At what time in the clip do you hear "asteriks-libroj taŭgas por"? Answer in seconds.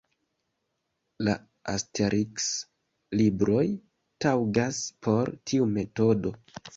1.73-5.31